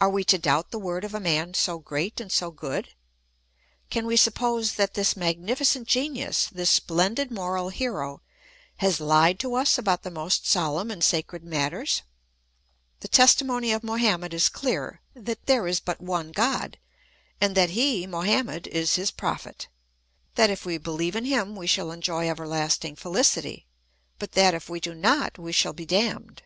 [0.00, 2.90] Are we to doubt the word of a man so great and so good?
[3.90, 8.22] Can we suppose that this magnificent genius, this splendid moral hero,
[8.76, 12.02] has lied to us about the most solemn and sacred matters?
[13.00, 16.78] The testimony of Mohammed is clear, that there is but one God,
[17.40, 19.46] and that he, Mohammed, is his THE ETHICS OF BELIEF.
[20.36, 23.64] 191 prophet; that if we behave m him we shall enjoy everlasting feUcity,
[24.20, 26.42] but that if we do not we shall be damned.